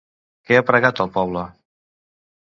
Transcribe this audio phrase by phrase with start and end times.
[0.49, 1.43] Què ha pregat al poble?